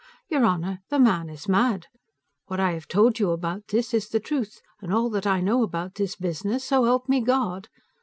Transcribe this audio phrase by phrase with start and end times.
[0.29, 1.85] Your honor, the man is mad.
[2.47, 5.61] What I have told you about this is the truth, and all that I know
[5.61, 7.69] about this business, so help me God.